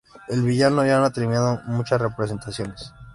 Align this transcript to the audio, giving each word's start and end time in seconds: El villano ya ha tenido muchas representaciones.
El 0.29 0.41
villano 0.41 0.83
ya 0.83 1.05
ha 1.05 1.11
tenido 1.11 1.61
muchas 1.67 2.01
representaciones. 2.01 2.91